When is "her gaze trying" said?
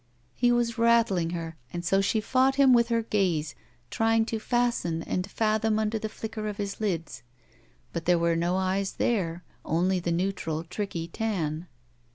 2.89-4.25